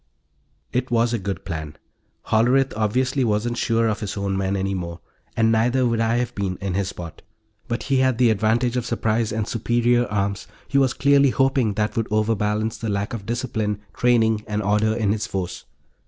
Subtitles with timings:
[0.73, 1.75] It was a good plan.
[2.29, 4.99] Hollerith obviously wasn't sure of his own men any more
[5.37, 7.21] and neither would I have been, in his spot.
[7.67, 11.95] But he had the advantage of surprise and superior arms; he was clearly hoping that
[11.95, 15.65] would overbalance the lack of discipline, training and order in his force.